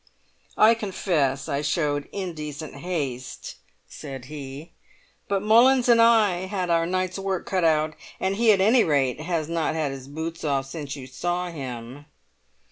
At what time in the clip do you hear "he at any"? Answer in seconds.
8.35-8.83